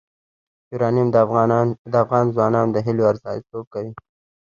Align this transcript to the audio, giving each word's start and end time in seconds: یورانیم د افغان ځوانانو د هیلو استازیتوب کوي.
یورانیم 0.71 1.07
د 1.93 2.01
افغان 2.05 2.25
ځوانانو 2.35 2.73
د 2.73 2.77
هیلو 2.85 3.03
استازیتوب 3.11 3.65
کوي. 3.73 3.91